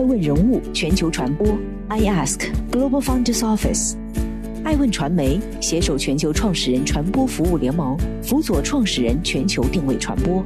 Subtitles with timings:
[0.00, 1.46] 爱问人物全球传播
[1.88, 3.96] ，I Ask Global Founders Office，
[4.64, 10.42] 爱问传媒携手全球创始人传播服务联盟，辅佐创始人全球定位传播。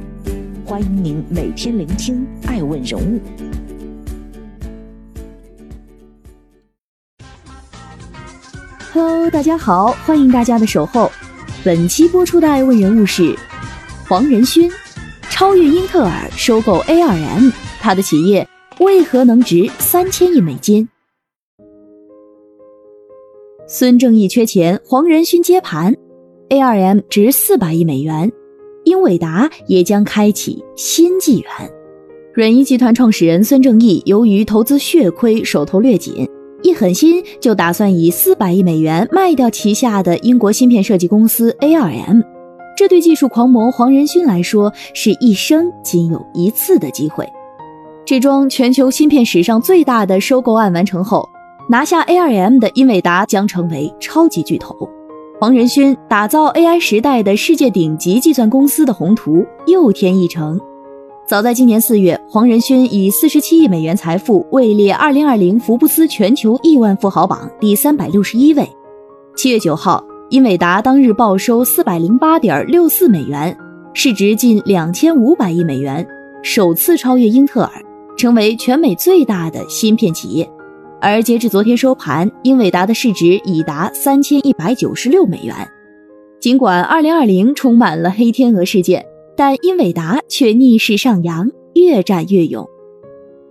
[0.65, 3.21] 欢迎您每天聆听爱问人物。
[8.91, 11.09] Hello，大家好，欢迎大家的守候。
[11.63, 13.33] 本期播出的爱问人物是
[14.05, 14.69] 黄仁勋，
[15.29, 18.45] 超越英特尔收购 ARM，他的企业。
[18.79, 20.87] 为何能值三千亿美金？
[23.67, 25.95] 孙正义缺钱，黄仁勋接盘
[26.49, 28.29] ，ARM 值四百亿美元，
[28.83, 31.49] 英伟达也将开启新纪元。
[32.33, 36.27] 软银集团创始人孙正义由于投资血亏，手头略紧，
[36.61, 42.21] 一狠心就打算以四百亿美元卖掉旗下的英国芯片设计公司 ARM。
[42.75, 47.25] 这对技术狂魔黄仁勋来说，是一生仅有一次的机会。
[48.05, 51.27] 这桩全球芯片史上最大的收购案完成后，
[51.67, 54.75] 拿下 ARM 的英伟达将成为超级巨头。
[55.41, 60.59] 黄仁勋打造 AI 时代的世界顶级计算公司的宏图又添一成。
[61.27, 68.69] 早在今年四月，黄仁勋以四十七亿美元财富位列二零二零福布斯全球亿万富豪榜第三百六十一位。
[69.35, 73.57] 七月九号，英伟达当日报收四百零八点六四美元，
[73.95, 76.07] 市值近两千五百亿美元，
[76.43, 77.71] 首次超越英特尔。
[78.17, 80.49] 成为全美最大的芯片企业，
[81.01, 85.55] 而截至昨天收盘，英伟达的市值已达三千一百九十六美元。
[86.39, 89.05] 尽管二零二零充满了黑天鹅事件，
[89.35, 92.67] 但英伟达却逆势上扬，越战越勇。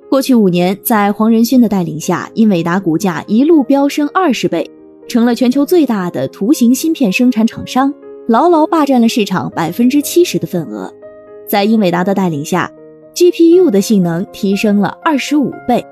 [0.08, 4.70] 过去五年，在黄仁勋的带领下，英伟达股价一路飙升二十倍，
[5.08, 7.92] 成了全球最大的图形芯片生产厂商，
[8.28, 10.92] 牢牢霸占了市场百分之七十的份额。
[11.48, 12.70] 在英伟达的带领下
[13.14, 15.84] ，GPU 的性能提升了二十五倍，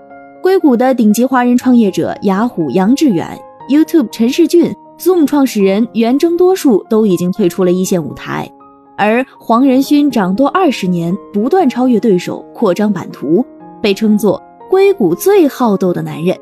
[0.42, 8.50] 硅谷的顶级华人创业者雅虎杨致远、YouTube 陈世俊、Zoom 创始人袁征多数都已经退出了一线舞台，
[8.96, 13.44] 而黄仁勋掌舵二十年，不断超越对手，扩张版图，
[13.80, 16.36] 被称作硅谷最好斗的男人，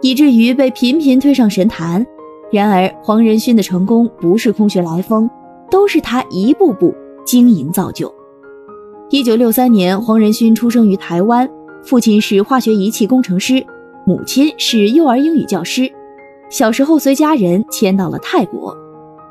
[0.00, 2.06] 以至于被频频推上神坛。
[2.52, 5.30] 然而，黄仁勋的成功不是空穴来风，
[5.70, 6.92] 都是他一步步
[7.24, 8.12] 经营造就。
[9.12, 11.50] 一九六三年，黄仁勋出生于台湾，
[11.82, 13.66] 父亲是化学仪器工程师，
[14.06, 15.90] 母亲是幼儿英语教师。
[16.48, 18.72] 小时候随家人迁到了泰国，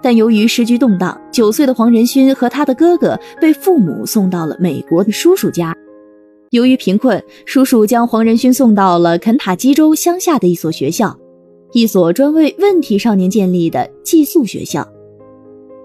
[0.02, 5.74] 但由于时局动荡，九岁的黄仁勋和他的哥哥被父母送到了美国的叔叔家。
[6.50, 11.18] 由于贫困，叔叔将黄仁勋送到了肯塔基州乡下的一所学校，
[11.72, 14.86] 一所专为问题少年建立的寄宿学校。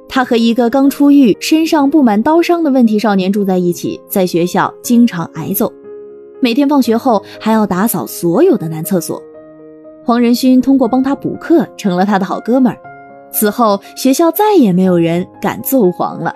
[0.08, 5.72] 他和一个刚出狱、身上布满刀伤的问题少年住在一起，在学校经常挨揍，
[6.40, 9.20] 每天放学后还要打扫所有的男厕所。
[10.04, 12.78] 黄仁勋通过帮他补课，成了他的好哥们儿。
[13.32, 16.32] 此后，学校再也没有人敢揍黄了。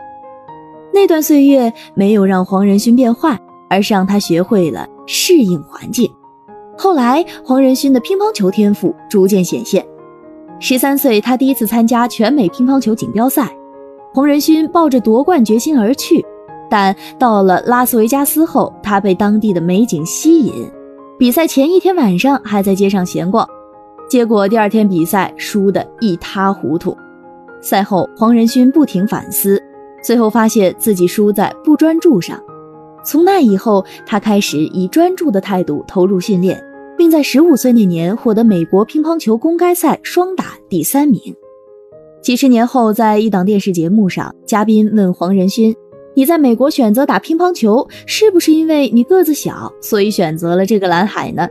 [0.93, 6.11] 那段岁月没有让黄仁勋变坏，而是让他学会了适应环境。
[6.77, 9.87] 后来，黄仁勋的乒乓球天赋逐渐显现。
[10.59, 13.55] 十三岁，他第一次参加全美乒乓球锦标赛。
[14.15, 16.25] 黄仁勋抱着夺冠决心而去，
[16.71, 20.53] 但到了拉斯维加斯后，他被当地的美景吸引。
[21.19, 23.49] 比赛前一天晚上还在街上闲逛，
[24.09, 26.97] 结果第二天比赛输得一塌糊涂。
[27.61, 29.63] 赛后，黄仁勋不停反思，
[30.03, 32.41] 最后发现自己输在不专注上。
[33.05, 36.63] 从那以后，他开始以专注的态度投入训练，
[36.97, 41.21] 并在十五岁那年获得美国乒乓球公开赛双打第三名。
[42.21, 45.75] 几十年后，在一档电视节目上，嘉宾问黄仁勋
[46.15, 51.49] ：“你在美国选择打乒乓球，是不是因为你个子小，所以选择了这个蓝海呢？”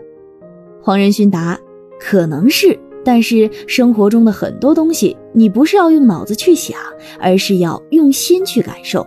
[0.83, 1.57] 黄仁勋答
[1.99, 6.77] ：“可能是，但是生活中的很多东西，你不是要用脑子去想，
[7.19, 9.05] 而是要用心去感受。”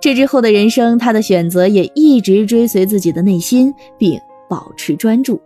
[0.00, 4.18] 这之后的人生，他的选择也一直追随自己的内心，并
[4.48, 5.38] 保持专注。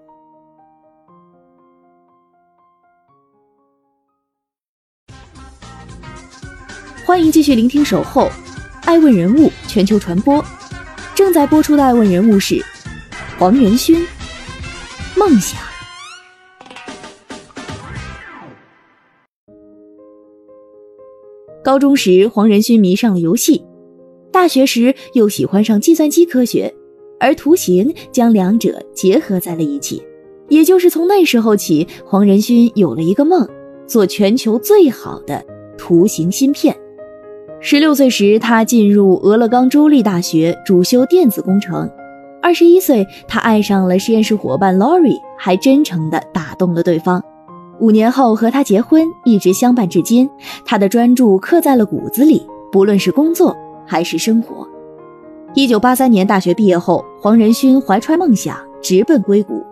[7.07, 8.23] 欢迎继续聆听《守候》，
[8.87, 10.43] 爱问人物全球传播，
[11.15, 12.65] 正在播出的爱问人物是
[13.39, 14.07] 黄仁勋。
[15.15, 15.61] 梦想。
[21.63, 23.63] 高中时，黄仁勋迷上了游戏；
[24.33, 26.75] 大学时，又喜欢上计算机科学，
[27.21, 30.03] 而图形将两者结合在了一起。
[30.49, 33.47] 也就是从那时候起，黄仁勋有了一个梦：
[33.87, 35.45] 做全球最好的
[35.77, 36.75] 图形芯片。
[37.67, 41.91] 十六岁时，他进入俄勒冈州立大学，主修电子工程。
[42.43, 47.25] 二十一岁，他爱上了实验室伙伴 Lori，还真诚地打动了对方。
[47.81, 50.29] 五年后和他结婚，一直相伴至今。
[50.67, 53.57] 他的专注刻在了骨子里，不论是工作
[53.87, 54.69] 还是生活。
[55.55, 59.65] 一九八三年大学毕业后，黄仁勋怀揣梦想，直奔硅谷。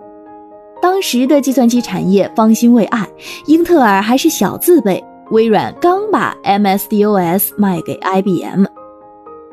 [0.81, 3.07] 当时的计算机产业方兴未艾，
[3.45, 8.67] 英特尔还是小字辈，微软刚把 MS-DOS 卖给 IBM。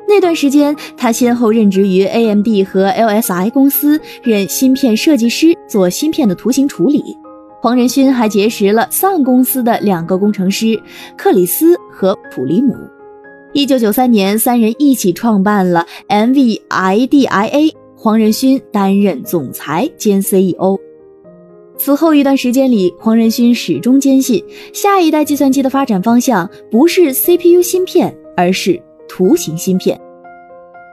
[0.06, 7.02] 那段时间，他先后任职于 AMD 和 LSI 公司，任芯片设计师，做芯片的图形处理。
[7.62, 10.80] 黄仁勋还结识了 Sun 公司的两个工程师
[11.16, 12.74] 克里斯和普里姆。
[13.52, 20.78] 一九九三年，三人一起创办了 NVIDIA，黄仁勋担任总裁兼 CEO。
[21.82, 24.44] 此后一段时间里，黄仁勋始终坚信，
[24.74, 28.78] 下一代计算机的发展方向不是 CPU 芯片，而是。
[29.08, 29.98] 图形芯片。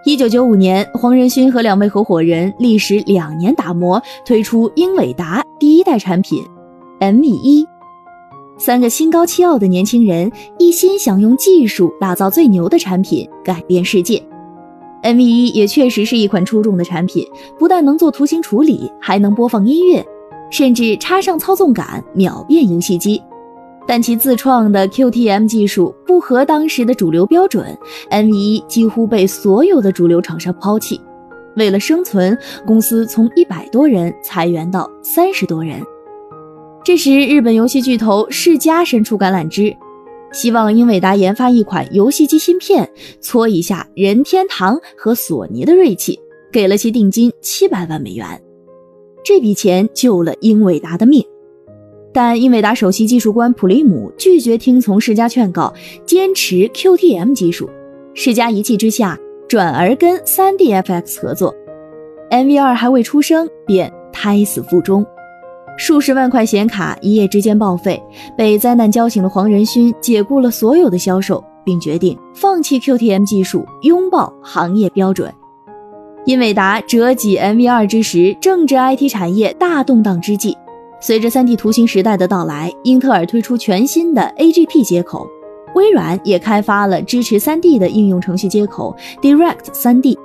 [0.05, 6.41] 一九九五年，黄仁勋和两位合伙人历时两年打磨，推出英伟达第一代产品
[7.01, 7.65] ，M1。
[8.57, 14.23] 三个心高气傲的年轻人一心想用技术打造最牛的产品，改变世界。
[15.03, 17.27] M1 也确实是一款出众的产品，
[17.59, 20.03] 不但能做图形处理，还能播放音乐，
[20.49, 23.21] 甚至插上操纵杆，秒变游戏机。
[23.87, 27.77] 但其自创的 QTM 技术不合当时的主流标准
[28.11, 30.99] ，NV1 几乎被所有的主流厂商抛弃。
[31.55, 35.81] 为了生存，公司从一百多人裁员到三十多人。
[36.83, 39.75] 这时，日本游戏巨头世嘉伸出橄榄枝，
[40.33, 42.89] 希望英伟达研发一款游戏机芯片，
[43.21, 46.19] 搓一下任天堂和索尼的锐气，
[46.51, 48.41] 给了其定金七百万美元。
[49.27, 51.21] 这笔钱救了英伟达的命。
[52.13, 55.73] 但英伟达首席技术官普利姆拒绝听从世嘉劝告，
[56.05, 57.69] 坚持 QTM 技术。
[58.13, 61.53] 世嘉一气之下，转而跟 3DFX 合作。
[62.31, 65.05] NV2 还未出生，便胎死腹中。
[65.77, 68.01] 数十万块显卡一夜之间报废，
[68.37, 75.29] 被灾难叫醒的黄仁勋解雇了所有的销售，并决定放弃 QTM 技术，拥抱行业标准。
[76.27, 80.57] 英伟达折戟 NV2 之时，正值 IT 产业大动荡之际。
[80.99, 85.25] 随着 3D 图形时代的到来，英特尔推出全新的 AGP 接口，
[85.73, 90.17] 微软也开发了支持 3D 的应用程序接口 Direct 3D。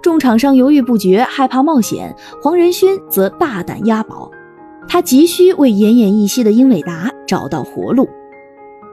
[0.00, 4.30] 众厂商犹豫不决，害怕冒险，黄仁勋则大胆押宝，
[4.86, 8.08] 他急需为奄奄一息的英伟达找到活路。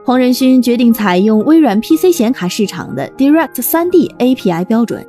[0.04, 5.06] 黄仁勋决定采用微软 PC 显卡市场的 Direct 3D API 标准，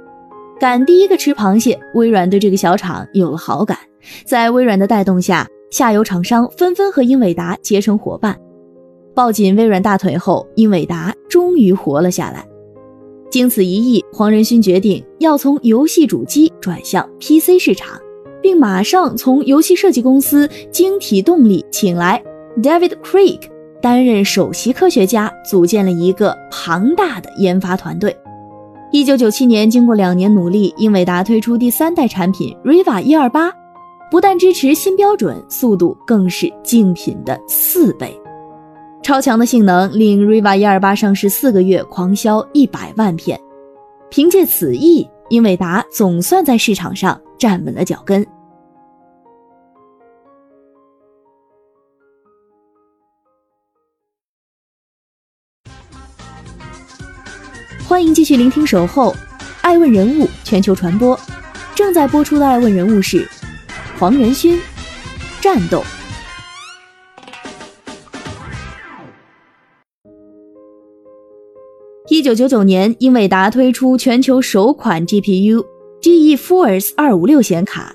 [0.61, 1.79] 敢第一个吃螃蟹。
[1.95, 3.75] 微软对这个小厂有了好感，
[4.23, 5.47] 在微软的带动下。
[5.71, 8.37] 下游厂商纷纷和英伟达结成伙伴，
[9.15, 12.45] 抱紧微软大腿后，英伟达终于活了下来。
[13.31, 17.97] 经此一役，黄仁勋决定要从游戏主机转向 PC 市场，
[18.41, 22.21] 并马上从游戏设计公司晶体动力请来
[22.61, 23.39] David Craig
[23.81, 28.15] 担任首席科学家，组建了一个庞大的研发团队。
[28.93, 33.49] 一九九七年，经过两年努力，英伟达推出第三代产品 Riva 一二八。
[34.11, 38.13] 不但支持新标准，速度更是竞品的四倍。
[39.01, 43.39] 超强的性能令 Riva 一二八上市四个月狂销一百万片。
[44.09, 48.27] 凭借此役，英伟达总算在市场上站稳了脚跟。
[58.01, 59.12] 欢迎继续聆听《守候》，
[59.62, 61.15] 爱问人物全球传播，
[61.75, 63.27] 正在播出的爱问人物是。
[64.00, 64.60] 黄仁勋，
[65.39, 65.84] 战斗。
[72.10, 75.63] 一九九九年，英伟达推出全球首款 GPU
[76.01, 77.93] GeForce 二五六显卡，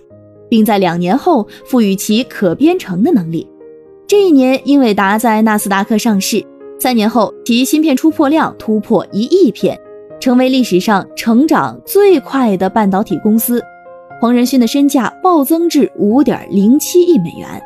[0.48, 3.44] 并在两年后赋予其可编程的能力。
[4.06, 6.46] 这一年，英伟达在纳斯达克上市。
[6.78, 9.76] 三年后，其芯片出货量突破一亿片，
[10.20, 13.62] 成为历史上成长最快的半导体公司。
[14.20, 17.62] 黄仁勋的身价暴增至五点零七亿美元，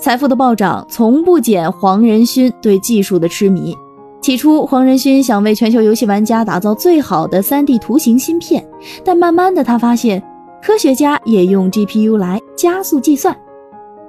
[0.00, 3.72] 财富的暴涨从不减黄仁勋对技术的痴迷。
[4.20, 8.66] 起初，黄仁勋想为全球游戏玩家打造最好的 3D 图形芯片，
[9.04, 10.20] 但慢慢的，他发现
[10.60, 13.34] 科学家也用 GPU 来加速计算，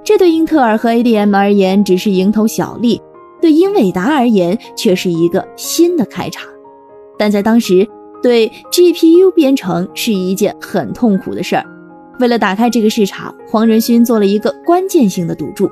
[0.02, 3.00] 这对英特尔和 ADM 而言只是蝇头小利，
[3.40, 6.44] 对英伟达而言却是一个新的开场。
[7.20, 7.86] 但在当时，
[8.22, 11.62] 对 GPU 编程是一件很痛苦的事儿。
[12.18, 15.70] 为了打开这个市场，黄仁勋做了一个关键性的赌注。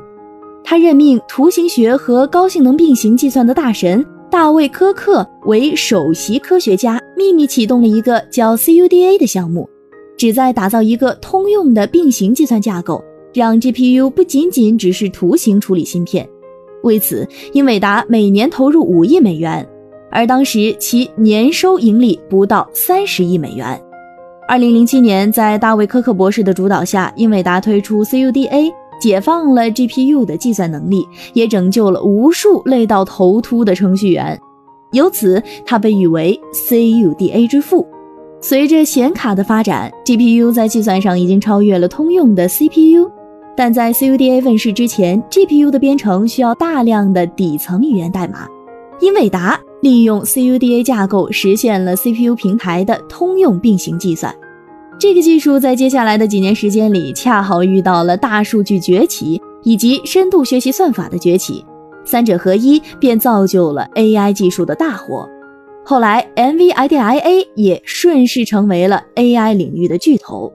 [0.62, 9.66] 他任命图形学和高性能并行计算的大神大卫·科克为首席科学家，秘密启动了一个叫 CUDA 的项目。
[10.18, 13.02] 旨在打造一个通用的并行计算架构，
[13.32, 16.28] 让 GPU 不仅仅只是图形处理芯片。
[16.82, 19.66] 为此，英伟达每年投入五亿美元，
[20.10, 23.80] 而当时其年收盈利不到三十亿美元。
[24.48, 34.40] 二零零七年，在大卫科克博士的主导下，英伟达推出 CUDA，解放了 GPU 的计算能力，也拯救了无数累到头秃的程序员。
[34.92, 37.86] 由此，它被誉为 CUDA 之父。
[38.40, 43.10] 随着显卡的发展，GPU 在计算上已经超越了通用的 CPU。
[43.54, 48.46] 但在 CUDA 问世之前，GPU 的编程需要大量的底层语言代码。
[49.00, 54.34] 英伟达利用 CUDA 架构实现了 CPU 平台的通用并行计算。
[54.98, 61.64] 这个技术在接下来的几年时间里，恰好遇到了大数据崛起以及深度学习算法的崛起，
[62.04, 65.28] 三者合一便造就了 AI 技术的大火。
[65.84, 70.52] 后来，NVIDIA 也顺势成为了 AI 领域的巨头。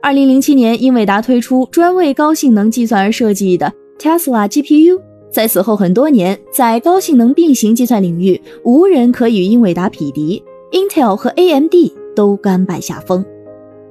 [0.00, 5.00] 二零零七年，英伟达推出专为高性能计算而设计的 Tesla GPU。
[5.36, 11.74] 在此后很多年，在高性能并行计算领域，无人可与英伟达匹敌，Intel 和 AMD
[12.14, 13.22] 都甘拜下风。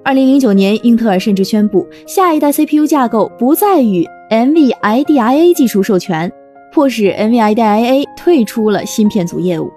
[0.04, 6.32] 二零零九年，英特尔甚至宣布，下一代 CPU 架构不再与 NVIDIA 技术授权，
[6.74, 9.70] 迫使 NVIDIA 退出了芯片组业务。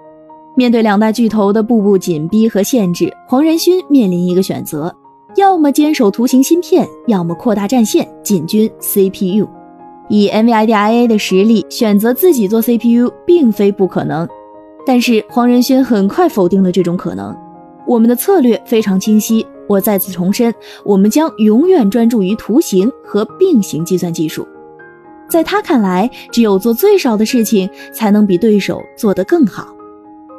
[0.55, 4.91] 面对两大巨头的步步紧逼和限制，黄仁勋面临一个选择：
[5.35, 9.47] 要么坚守图形芯片，要么扩大战线进军 CPU。
[10.09, 14.27] 以 NVIDIA 的实力，选择自己做 CPU 并非不可能。
[14.85, 17.35] 但是黄仁勋很快否定了这种可能。
[17.87, 24.47] 我们的策略非常清晰，我再次重申，我们将永远专注于图形和并行计算技术。
[25.29, 29.67] 在他看来，只有做最少的事情，才能比对手做得更好。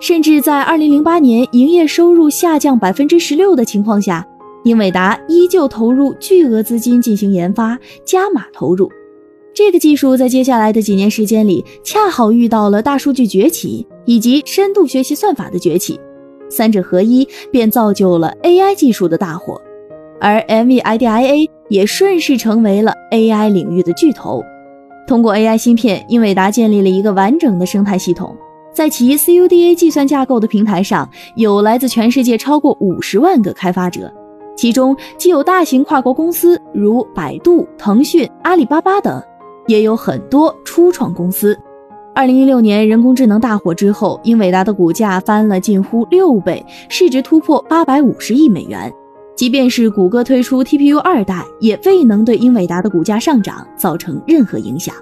[0.00, 4.26] 甚至在二零零八年营业收入下降百分之十六的情况下，
[4.64, 8.90] 英伟达依旧投入巨额资金进行研发，加码投入。
[9.62, 16.00] 这个技术在接下来的几年时间里，恰好遇到了大数据崛起以及深度学习算法的崛起，
[16.48, 19.60] 三者合一便造就了 AI 技术的大火，
[20.18, 24.42] 而 NVIDIA 也顺势成为了 AI 领域的巨头。
[25.06, 28.34] 通过 AI 芯片，英伟达建立了一个完整的生态系统。
[28.72, 34.10] 在其 CUDA 计算架构的平台上，有来自全世界超过五十万个开发者，
[34.56, 39.22] 其中既有大型跨国公司如百度、腾讯、阿里巴巴等，
[39.70, 41.56] 也有很多初创公司。
[42.14, 48.92] 二零一六年人工智能大火之后，英伟达的股价翻了近乎六倍，市值突破八百五十亿美元。
[49.36, 54.94] 即便是谷歌推出 TPU 二代，也未能对英伟达的股价上涨造成任何影响。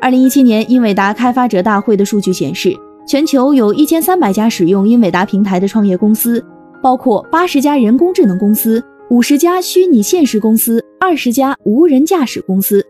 [0.00, 2.76] 二零一七年英伟达开发者大会的数据显示。
[3.06, 6.42] 全球有一千三百家使用英伟达平台的创业公司，
[6.80, 12.82] 包括八十家人工智能公司、五十家虚拟现实公司、二十家无人驾驶公司。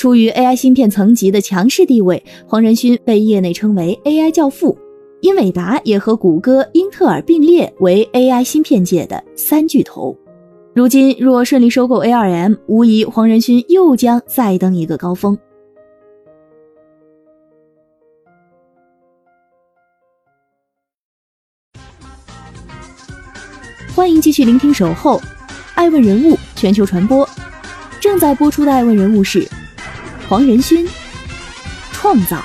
[0.00, 4.74] 出于 AI 芯片层级的强势地位，黄仁勋被业内称为 AI 教父。
[5.20, 10.16] 英伟达也和谷歌、英特尔并列为 AI 芯片界的三巨头。
[10.74, 15.36] 如今若顺利收购 ARM，无疑黄仁勋又将再登一个高峰。
[23.94, 25.18] 欢迎继续聆听《守候》，
[25.74, 27.28] 爱问人物全球传播，
[28.00, 29.46] 正在播出的爱问人物是
[30.30, 30.86] 黄仁勋。
[31.90, 32.36] 创造。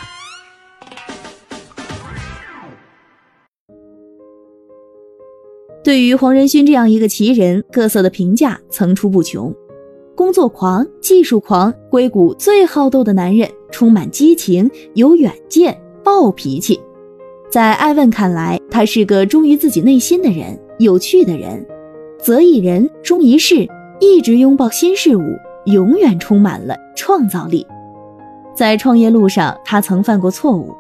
[5.84, 9.54] 对于黄仁勋这样一个奇人，各色的评价层出不穷：
[10.16, 16.82] 工作狂、技术狂、硅谷最好斗的男人，充满激情、有远见、暴脾气。
[17.52, 20.60] 在艾问看来，他是个忠于自己内心的人。
[20.80, 21.64] 有趣的人，
[22.18, 23.68] 择一人终一世，
[24.00, 25.22] 一直拥抱新事物，
[25.68, 27.64] 永远充满了创造力。
[28.56, 30.74] 在创业路上，他曾犯过错误。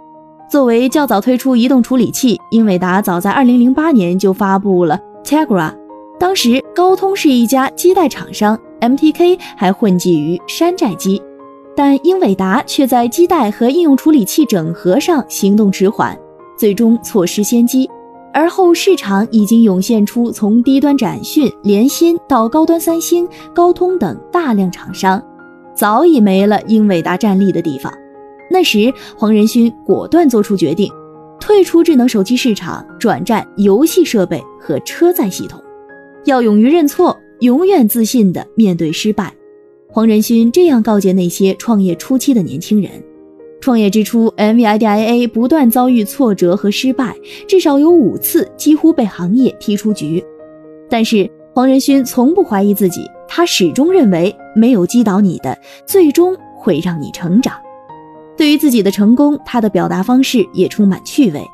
[0.50, 5.74] 作为较早推出移动处理器，英伟达早在2008年就发布了 Tegra。
[6.17, 11.22] 当时高通是一家基带厂商，MTK 还混迹于山寨机，
[11.75, 16.17] 但英伟达却在基带和应用处理器整合上行动迟缓，
[16.58, 17.89] 最终错失先机。
[18.34, 25.22] 而后，市场已经涌现出从低端展讯、联芯到高端三星、高通等大量厂商，
[25.75, 27.94] 早已没了英伟达站立的地方。
[28.50, 30.91] 那时，黄仁勋果断做出决定，
[31.39, 35.62] 退出智能手机市场，转战游戏设备和车载系统。
[36.25, 39.34] 要勇于认错，永远自信地面对失败。
[39.88, 42.91] 黄仁勋这样告诫那些创业初期的年轻人。
[43.62, 47.15] 创业之初，NVIDIA 不断遭遇挫折和失败，
[47.48, 50.24] 至少有五次几乎被行业踢出局。
[50.88, 57.54] 但是黄仁勋从不怀疑自己，他始终认为没有击倒你的，最终会让你成长。
[58.38, 61.46] 对于自己的成功，他的表达方式也充满趣味。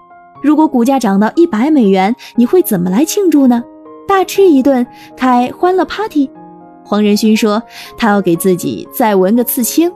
[0.44, 3.64] 如果股价涨到一百美元，你会怎么来庆祝呢？
[4.08, 4.86] 大吃一顿，
[5.18, 6.30] 开欢乐 party？
[6.86, 7.60] 黄仁勋说，
[7.98, 9.92] 他要给自己再纹个刺青。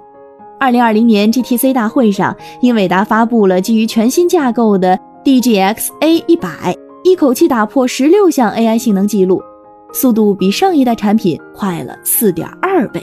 [0.59, 9.39] 二零二零年 GTC 大会上，英伟达发布了基于全新架构的 DGX A 一百，一口气打破十六项 AI 性能记录。
[9.95, 13.01] 速度比上一代产品快了四点二倍，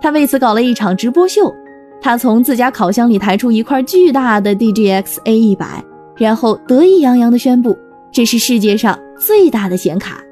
[0.00, 1.52] 他为此搞了一场直播秀。
[2.00, 5.84] 他从自家烤箱里抬出一块巨大的 DGX A 一百，
[6.16, 7.76] 然后得意洋洋地宣布
[8.12, 10.22] ：“这是世界上最大的显卡。”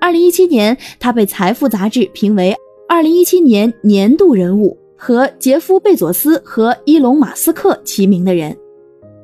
[0.00, 2.52] 二零一七年，他被《财富》杂志评为
[2.88, 8.56] 二零一七年年度人物和杰夫·贝佐斯和伊隆·马斯克齐名的人。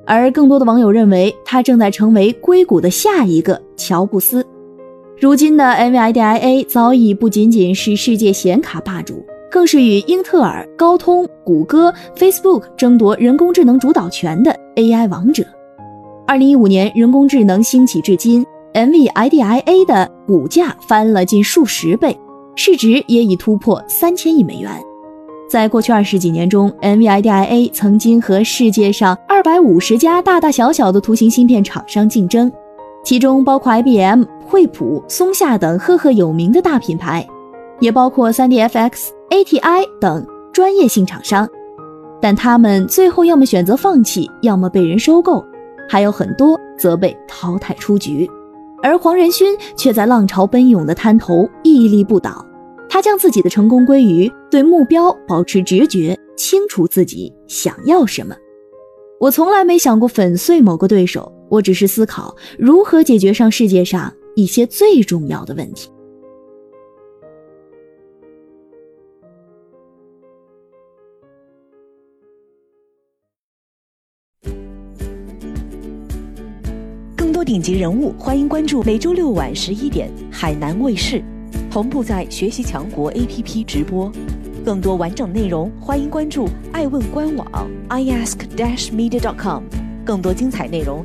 [0.06, 4.46] 而更多的网友认为，他正在成为硅谷的下一个乔布斯。
[5.20, 9.20] 如今的 NVIDIA 早已不仅仅是世界显卡霸主，
[9.50, 15.44] 更是与英特尔、高通、谷歌、Facebook 争夺人工智能主导权的 AI 王者。
[16.24, 22.16] 二零一五年，人工智能兴起至今，NVIDIA 的股价翻了近数十倍，
[22.54, 24.70] 市值也已突破三千亿美元。
[25.50, 32.52] 在过去二十几年中，NVIDIA 曾经和世界上二百五十家大大小小的图形芯片厂商竞争。
[33.04, 37.26] 其中包括 IBM、惠普、松下等赫赫有名的大品牌，
[37.80, 41.48] 也包括 3DFX、ATI 等专业性厂商，
[42.20, 45.42] 但他们最后要么选择放弃，要么被人收购，
[45.88, 48.28] 还有很多则被淘汰出局。
[48.82, 52.44] 而黄仁勋却在浪潮奔涌的滩头屹立不倒，
[52.88, 58.36] 他将自己的成功归于对目标保持直觉，清楚自己想要什么。
[59.18, 61.32] 我从来没想过粉碎某个对手。
[61.48, 65.90] 我只是思考如何解决上世界上一些最重要的问题。
[77.16, 81.22] 更多顶级人物，欢迎关注每周六晚十一点海南卫视，
[81.70, 84.12] 同步在学习强国 APP 直播。
[84.64, 89.62] 更多完整内容，欢迎关注爱问官网 iask-media.com。
[90.04, 91.04] 更多精彩内容，